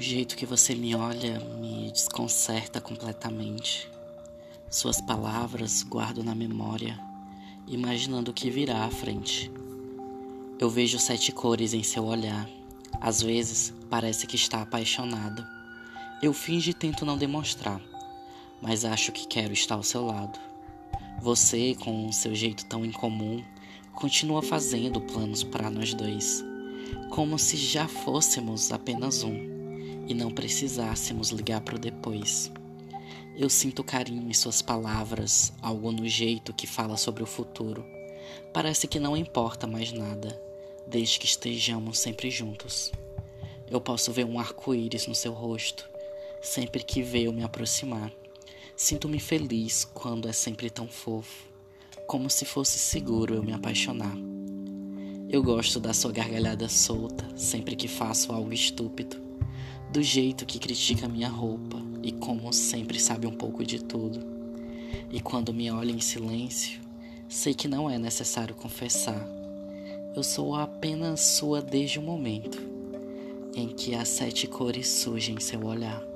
[0.00, 3.88] jeito que você me olha me desconcerta completamente.
[4.68, 6.98] Suas palavras guardo na memória,
[7.68, 9.52] imaginando o que virá à frente.
[10.58, 12.48] Eu vejo sete cores em seu olhar.
[13.00, 15.46] Às vezes parece que está apaixonado.
[16.20, 17.80] Eu finge e tento não demonstrar,
[18.60, 20.38] mas acho que quero estar ao seu lado.
[21.22, 23.44] Você, com seu jeito tão incomum,
[23.92, 26.44] continua fazendo planos para nós dois,
[27.10, 29.53] como se já fôssemos apenas um
[30.06, 32.50] e não precisássemos ligar para o depois.
[33.36, 37.84] Eu sinto carinho em suas palavras, algo no jeito que fala sobre o futuro.
[38.52, 40.40] Parece que não importa mais nada,
[40.86, 42.92] desde que estejamos sempre juntos.
[43.68, 45.88] Eu posso ver um arco-íris no seu rosto,
[46.40, 48.12] sempre que vê eu me aproximar.
[48.76, 51.48] Sinto-me feliz quando é sempre tão fofo,
[52.06, 54.16] como se fosse seguro eu me apaixonar.
[55.28, 59.23] Eu gosto da sua gargalhada solta sempre que faço algo estúpido,
[59.94, 64.26] do jeito que critica minha roupa e como sempre sabe um pouco de tudo.
[65.08, 66.80] E quando me olha em silêncio,
[67.28, 69.24] sei que não é necessário confessar.
[70.16, 72.60] Eu sou apenas sua desde o momento
[73.54, 76.13] em que as sete cores surgem em seu olhar.